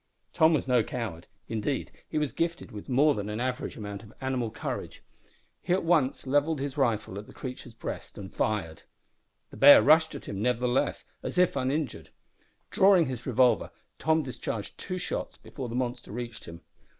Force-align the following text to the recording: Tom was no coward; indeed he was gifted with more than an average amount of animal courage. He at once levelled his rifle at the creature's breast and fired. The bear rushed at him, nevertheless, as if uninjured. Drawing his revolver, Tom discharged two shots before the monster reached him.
Tom 0.33 0.55
was 0.55 0.67
no 0.67 0.81
coward; 0.81 1.27
indeed 1.47 1.91
he 2.09 2.17
was 2.17 2.33
gifted 2.33 2.71
with 2.71 2.89
more 2.89 3.13
than 3.13 3.29
an 3.29 3.39
average 3.39 3.77
amount 3.77 4.01
of 4.01 4.11
animal 4.19 4.49
courage. 4.49 5.03
He 5.61 5.73
at 5.73 5.83
once 5.83 6.25
levelled 6.25 6.59
his 6.59 6.75
rifle 6.75 7.19
at 7.19 7.27
the 7.27 7.33
creature's 7.35 7.75
breast 7.75 8.17
and 8.17 8.33
fired. 8.33 8.81
The 9.51 9.57
bear 9.57 9.79
rushed 9.83 10.15
at 10.15 10.25
him, 10.25 10.41
nevertheless, 10.41 11.05
as 11.21 11.37
if 11.37 11.55
uninjured. 11.55 12.09
Drawing 12.71 13.05
his 13.05 13.27
revolver, 13.27 13.69
Tom 13.99 14.23
discharged 14.23 14.75
two 14.79 14.97
shots 14.97 15.37
before 15.37 15.69
the 15.69 15.75
monster 15.75 16.11
reached 16.11 16.45
him. 16.45 16.61